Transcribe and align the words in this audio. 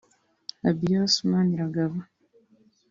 Abias 0.69 1.13
Maniragaba 1.29 1.99